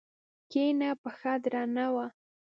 کيڼه 0.51 0.89
پښه 1.01 1.33
درنه 1.43 1.85
وه. 1.93 2.05